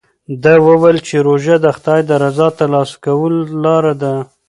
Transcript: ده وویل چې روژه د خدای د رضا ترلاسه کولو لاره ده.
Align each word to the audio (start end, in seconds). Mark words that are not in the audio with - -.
ده 0.43 0.53
وویل 0.67 0.97
چې 1.07 1.15
روژه 1.27 1.55
د 1.61 1.65
خدای 1.75 2.01
د 2.09 2.11
رضا 2.23 2.47
ترلاسه 2.59 2.95
کولو 3.05 3.39
لاره 3.63 3.93
ده. 4.01 4.13